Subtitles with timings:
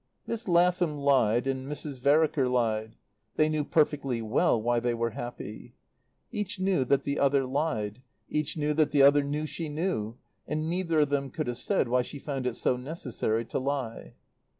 [0.25, 1.99] Miss Lathom lied and Mrs.
[1.99, 2.95] Vereker lied;
[3.35, 5.75] they knew perfectly well why they were happy.
[6.31, 10.15] Each knew that the other lied; each knew that the other knew she knew;
[10.47, 14.15] and neither of them could have said why she found it so necessary to lie.